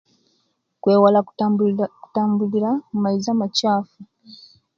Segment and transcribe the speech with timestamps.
[0.81, 3.97] Kwewala kutambulira kutambulira mu maizi amakyafu